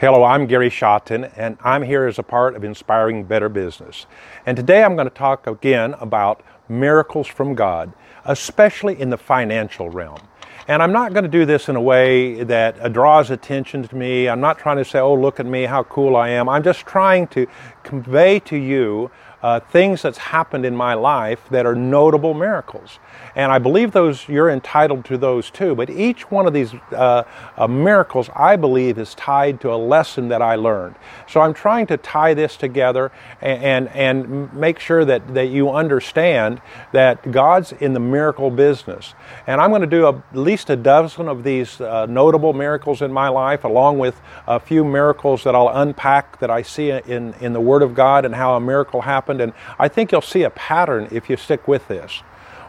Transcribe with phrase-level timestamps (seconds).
[0.00, 4.06] Hello, I'm Gary Shotton, and I'm here as a part of Inspiring Better Business.
[4.46, 7.92] And today I'm going to talk again about miracles from God,
[8.24, 10.20] especially in the financial realm.
[10.68, 14.28] And I'm not going to do this in a way that draws attention to me.
[14.28, 16.48] I'm not trying to say, oh, look at me, how cool I am.
[16.48, 17.48] I'm just trying to
[17.82, 19.10] convey to you
[19.42, 22.98] uh, things that's happened in my life that are notable miracles.
[23.36, 25.74] And I believe those you're entitled to those too.
[25.74, 27.22] But each one of these uh,
[27.56, 30.96] uh, miracles, I believe, is tied to a lesson that I learned.
[31.28, 35.70] So I'm trying to tie this together and and, and make sure that that you
[35.70, 36.60] understand
[36.92, 39.14] that God's in the miracle business.
[39.46, 43.02] And I'm going to do a, at least a dozen of these uh, notable miracles
[43.02, 47.34] in my life, along with a few miracles that I'll unpack that I see in
[47.40, 49.40] in the Word of God and how a miracle happened.
[49.40, 52.22] And I think you'll see a pattern if you stick with this.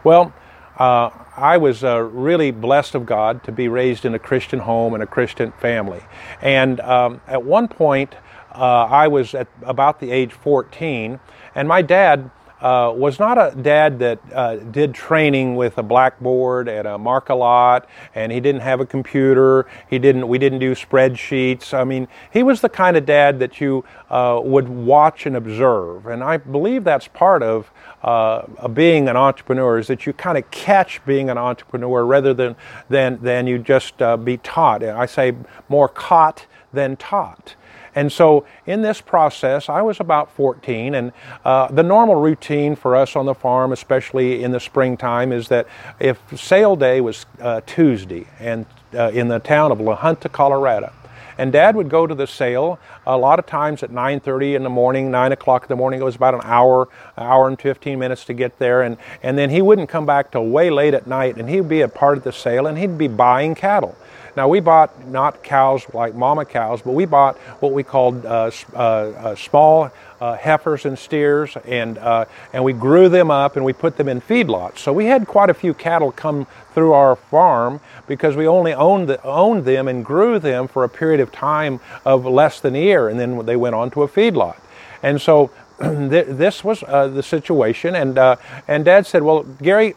[0.04, 0.32] Well,
[0.78, 4.94] uh, I was uh, really blessed of God to be raised in a Christian home
[4.94, 6.02] and a Christian family.
[6.40, 8.14] And um, at one point,
[8.52, 11.20] uh, I was at about the age 14,
[11.54, 16.68] and my dad uh, was not a dad that uh, did training with a blackboard
[16.68, 19.66] and a mark a lot, and he didn't have a computer.
[19.88, 20.28] He didn't.
[20.28, 21.72] We didn't do spreadsheets.
[21.72, 26.06] I mean, he was the kind of dad that you uh, would watch and observe,
[26.06, 27.70] and I believe that's part of
[28.02, 32.56] uh, being an entrepreneur is that you kind of catch being an entrepreneur rather than
[32.88, 34.82] than than you just uh, be taught.
[34.82, 35.34] I say
[35.68, 37.54] more caught than taught.
[37.94, 41.12] And so, in this process, I was about 14, and
[41.44, 45.66] uh, the normal routine for us on the farm, especially in the springtime, is that
[45.98, 50.92] if sale day was uh, Tuesday and uh, in the town of La Junta, Colorado,
[51.40, 54.68] and Dad would go to the sale a lot of times at 9:30 in the
[54.68, 55.98] morning, 9 o'clock in the morning.
[55.98, 59.48] It was about an hour, hour and 15 minutes to get there, and and then
[59.48, 62.24] he wouldn't come back till way late at night, and he'd be a part of
[62.24, 63.96] the sale, and he'd be buying cattle.
[64.36, 68.50] Now we bought not cows like mama cows, but we bought what we called uh,
[68.74, 73.64] uh, uh, small uh, heifers and steers, and uh, and we grew them up and
[73.64, 74.78] we put them in feedlots.
[74.78, 79.08] So we had quite a few cattle come through our farm because we only owned
[79.08, 82.82] the, owned them and grew them for a period of time of less than a
[82.82, 84.56] year, and then they went on to a feedlot.
[85.02, 88.36] And so this was uh, the situation, and uh,
[88.68, 89.94] and Dad said, "Well, Gary,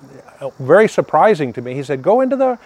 [0.58, 1.74] very surprising to me.
[1.74, 2.58] He said, "Go into the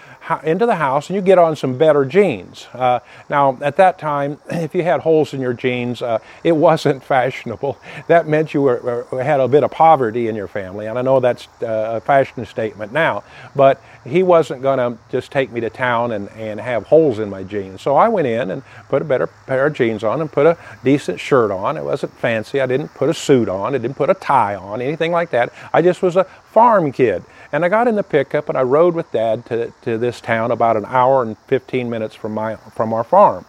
[0.43, 4.37] into the house and you get on some better jeans." Uh, now, at that time,
[4.51, 7.79] if you had holes in your jeans, uh, it wasn't fashionable.
[8.07, 11.19] That meant you were, had a bit of poverty in your family, and I know
[11.19, 13.23] that's uh, a fashion statement now.
[13.55, 17.29] But he wasn't going to just take me to town and, and have holes in
[17.29, 17.81] my jeans.
[17.81, 20.57] So I went in and put a better pair of jeans on and put a
[20.83, 21.77] decent shirt on.
[21.77, 22.61] It wasn't fancy.
[22.61, 23.75] I didn't put a suit on.
[23.75, 25.53] I didn't put a tie on, anything like that.
[25.73, 27.23] I just was a farm kid.
[27.51, 30.51] And I got in the pickup and I rode with Dad to, to this town
[30.51, 33.45] about an hour and 15 minutes from, my, from our farm.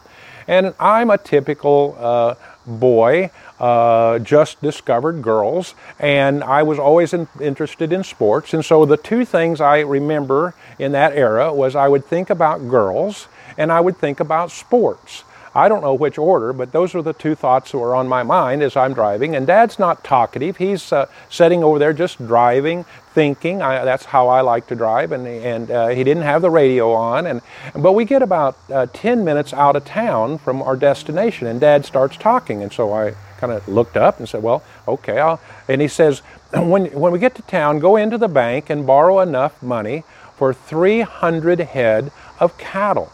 [0.46, 2.34] And I'm a typical uh,
[2.66, 3.30] boy,
[3.60, 8.54] uh, just discovered girls, and I was always in, interested in sports.
[8.54, 12.68] And so the two things I remember in that era was I would think about
[12.68, 15.24] girls and I would think about sports.
[15.58, 18.22] I don't know which order, but those are the two thoughts that were on my
[18.22, 19.34] mind as I'm driving.
[19.34, 20.56] And Dad's not talkative.
[20.56, 23.60] He's uh, sitting over there just driving, thinking.
[23.60, 25.10] I, that's how I like to drive.
[25.10, 27.26] And, and uh, he didn't have the radio on.
[27.26, 27.40] And,
[27.74, 31.84] but we get about uh, 10 minutes out of town from our destination, and Dad
[31.84, 32.62] starts talking.
[32.62, 35.18] And so I kind of looked up and said, Well, okay.
[35.18, 36.20] I'll, and he says,
[36.52, 40.04] when, when we get to town, go into the bank and borrow enough money
[40.36, 43.10] for 300 head of cattle.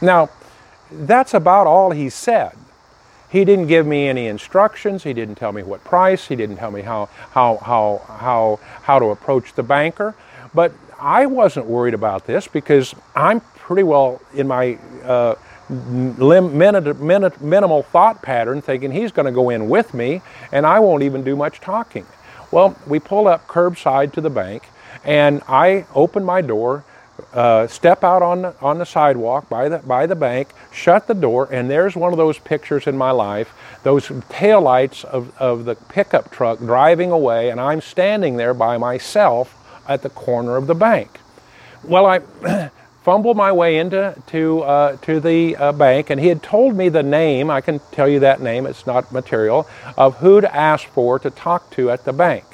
[0.00, 0.30] Now,
[1.00, 2.52] that's about all he said.
[3.30, 5.02] He didn't give me any instructions.
[5.02, 6.28] He didn't tell me what price.
[6.28, 10.14] He didn't tell me how, how, how, how, how to approach the banker.
[10.54, 15.34] But I wasn't worried about this because I'm pretty well in my uh,
[15.68, 20.22] lim- minimal thought pattern thinking he's going to go in with me
[20.52, 22.06] and I won't even do much talking.
[22.50, 24.68] Well, we pull up curbside to the bank
[25.04, 26.84] and I open my door
[27.34, 31.14] uh, step out on the, on the sidewalk by the, by the bank, shut the
[31.14, 33.52] door, and there's one of those pictures in my life,
[33.82, 39.56] those taillights of, of the pickup truck driving away, and I'm standing there by myself
[39.88, 41.18] at the corner of the bank.
[41.82, 42.20] Well, I
[43.02, 46.88] fumbled my way into to, uh, to the uh, bank, and he had told me
[46.88, 50.86] the name, I can tell you that name, it's not material, of who to ask
[50.88, 52.44] for to talk to at the bank.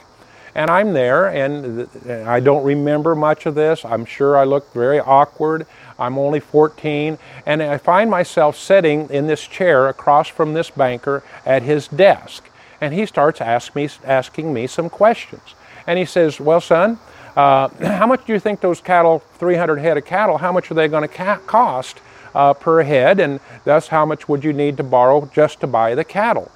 [0.54, 1.88] And I'm there, and
[2.26, 3.84] I don't remember much of this.
[3.84, 5.66] I'm sure I look very awkward.
[5.98, 11.22] I'm only 14, and I find myself sitting in this chair across from this banker
[11.46, 12.48] at his desk.
[12.80, 15.54] And he starts ask me, asking me some questions.
[15.86, 16.98] And he says, Well, son,
[17.36, 20.74] uh, how much do you think those cattle, 300 head of cattle, how much are
[20.74, 22.00] they going to ca- cost
[22.34, 25.94] uh, per head, and thus how much would you need to borrow just to buy
[25.94, 26.50] the cattle?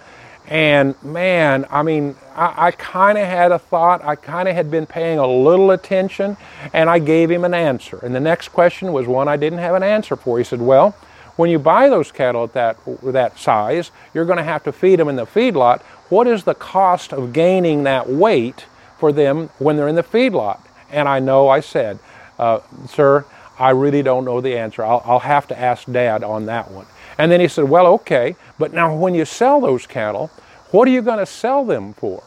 [0.46, 4.04] And man, I mean, I, I kind of had a thought.
[4.04, 6.36] I kind of had been paying a little attention,
[6.72, 7.98] and I gave him an answer.
[8.02, 10.38] And the next question was one I didn't have an answer for.
[10.38, 10.90] He said, Well,
[11.36, 14.98] when you buy those cattle at that, that size, you're going to have to feed
[14.98, 15.80] them in the feedlot.
[16.08, 18.66] What is the cost of gaining that weight
[18.98, 20.60] for them when they're in the feedlot?
[20.90, 21.98] And I know I said,
[22.38, 23.24] uh, Sir,
[23.58, 24.84] I really don't know the answer.
[24.84, 26.86] I'll, I'll have to ask Dad on that one.
[27.18, 30.28] And then he said, Well, okay, but now when you sell those cattle,
[30.70, 32.22] what are you going to sell them for?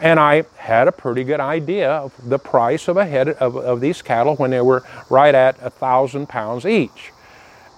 [0.00, 3.80] And I had a pretty good idea of the price of a head of, of
[3.80, 7.12] these cattle when they were right at a thousand pounds each.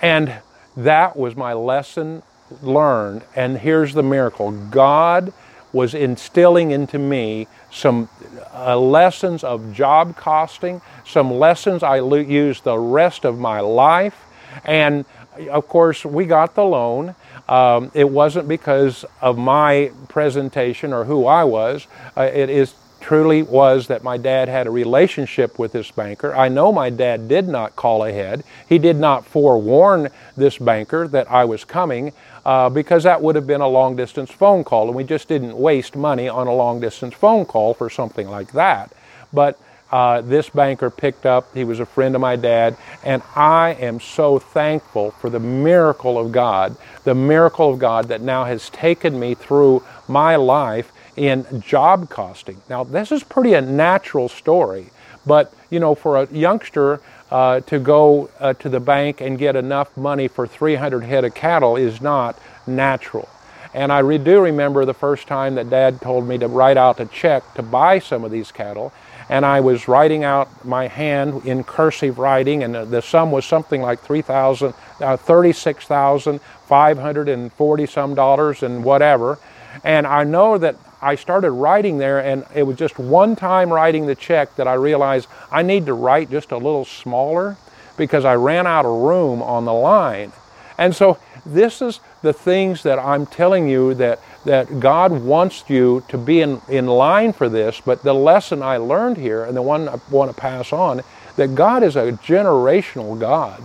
[0.02, 0.40] And
[0.76, 2.22] that was my lesson
[2.62, 3.22] learned.
[3.34, 5.32] And here's the miracle God
[5.72, 8.08] was instilling into me some
[8.52, 14.24] uh, lessons of job costing, some lessons I used the rest of my life.
[14.64, 15.04] And
[15.50, 17.14] of course, we got the loan.
[17.48, 21.86] Um, it wasn't because of my presentation or who I was.
[22.16, 26.34] Uh, it is truly was that my dad had a relationship with this banker.
[26.34, 28.44] I know my dad did not call ahead.
[28.68, 32.12] He did not forewarn this banker that I was coming
[32.44, 35.56] uh, because that would have been a long distance phone call, and we just didn't
[35.56, 38.92] waste money on a long distance phone call for something like that.
[39.32, 39.58] But
[39.90, 41.52] uh, this banker picked up.
[41.54, 46.18] He was a friend of my dad, and I am so thankful for the miracle
[46.18, 51.44] of God, the miracle of God that now has taken me through my life in
[51.60, 52.62] job costing.
[52.68, 54.90] Now, this is pretty a natural story,
[55.26, 57.00] but you know, for a youngster
[57.30, 61.34] uh, to go uh, to the bank and get enough money for 300 head of
[61.34, 63.28] cattle is not natural.
[63.72, 67.06] And I do remember the first time that Dad told me to write out a
[67.06, 68.92] check to buy some of these cattle,
[69.30, 73.80] and I was writing out my hand in cursive writing, and the sum was something
[73.80, 79.38] like 3,000, uh, 36,540 some dollars and whatever.
[79.84, 84.06] And I know that I started writing there, and it was just one time writing
[84.06, 87.56] the check that I realized I need to write just a little smaller
[87.96, 90.32] because I ran out of room on the line.
[90.80, 96.02] And so, this is the things that I'm telling you that, that God wants you
[96.08, 97.80] to be in, in line for this.
[97.80, 101.02] But the lesson I learned here, and the one I want to pass on,
[101.36, 103.62] that God is a generational God.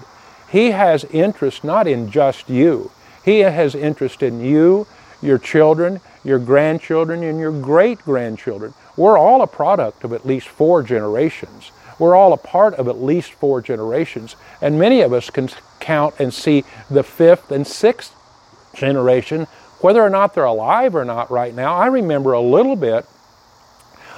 [0.49, 2.91] He has interest not in just you,
[3.23, 4.85] He has interest in you,
[5.21, 8.73] your children, your grandchildren, and your great grandchildren.
[8.97, 11.71] We're all a product of at least four generations.
[11.99, 14.35] We're all a part of at least four generations.
[14.61, 15.49] And many of us can
[15.79, 18.13] count and see the fifth and sixth
[18.73, 19.45] generation,
[19.79, 21.75] whether or not they're alive or not right now.
[21.75, 23.05] I remember a little bit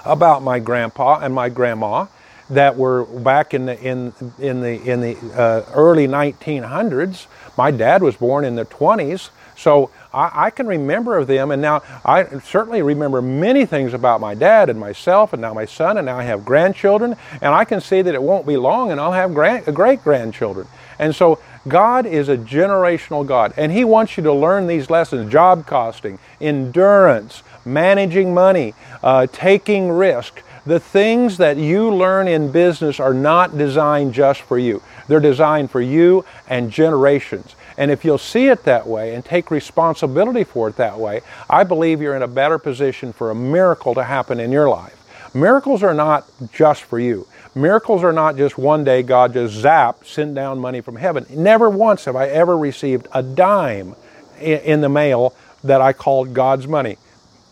[0.06, 2.08] about my grandpa and my grandma
[2.50, 7.28] that were back in the in in the in the uh, early 1900s.
[7.58, 11.62] My dad was born in the 20s, so I, I, can remember of them, and
[11.62, 15.98] now I certainly remember many things about my dad and myself, and now my son,
[15.98, 19.00] and now I have grandchildren, and I can see that it won't be long, and
[19.00, 20.68] I'll have great grandchildren.
[20.98, 25.31] And so God is a generational God, and He wants you to learn these lessons
[25.31, 28.74] job costing, endurance, managing money,
[29.04, 30.42] uh, taking risk.
[30.66, 35.69] The things that you learn in business are not designed just for you, they're designed
[35.69, 37.56] for you and generations.
[37.78, 41.64] And if you'll see it that way and take responsibility for it that way, I
[41.64, 44.96] believe you're in a better position for a miracle to happen in your life.
[45.34, 47.28] Miracles are not just for you.
[47.54, 51.26] Miracles are not just one day God just zap, send down money from heaven.
[51.30, 53.96] Never once have I ever received a dime
[54.40, 56.98] in the mail that I called God's money.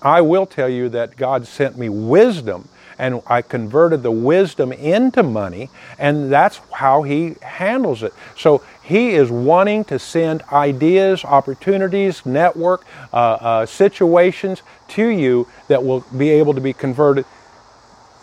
[0.02, 5.22] I will tell you that God sent me wisdom and I converted the wisdom into
[5.22, 8.14] money, and that's how He handles it.
[8.38, 15.84] So He is wanting to send ideas, opportunities, network, uh, uh, situations to you that
[15.84, 17.26] will be able to be converted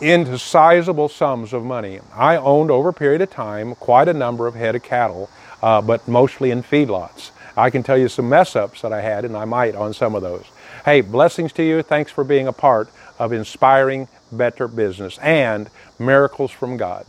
[0.00, 1.98] into sizable sums of money.
[2.14, 5.28] I owned over a period of time quite a number of head of cattle,
[5.64, 7.32] uh, but mostly in feedlots.
[7.56, 10.14] I can tell you some mess ups that I had, and I might on some
[10.14, 10.44] of those.
[10.84, 11.82] Hey, blessings to you.
[11.82, 12.88] Thanks for being a part
[13.18, 17.04] of inspiring better business and miracles from God.